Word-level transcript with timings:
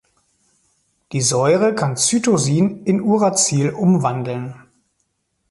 Die 1.11 1.21
Säure 1.21 1.75
kann 1.75 1.95
Cytosin 1.95 2.85
in 2.85 3.01
Uracil 3.01 3.69
umwandeln. 3.69 4.55